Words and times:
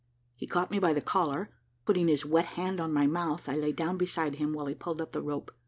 He 0.35 0.47
caught 0.47 0.71
me 0.71 0.79
by 0.79 0.93
the 0.93 0.99
collar, 1.01 1.51
putting 1.85 2.07
his 2.07 2.25
wet 2.25 2.47
hand 2.57 2.79
on 2.79 2.91
my 2.91 3.05
mouth, 3.05 3.47
and 3.47 3.57
I 3.57 3.67
lay 3.67 3.71
down 3.71 3.97
beside 3.99 4.37
him 4.37 4.51
while 4.51 4.65
he 4.65 4.73
pulled 4.73 4.99
up 4.99 5.11
the 5.11 5.21
rope. 5.21 5.51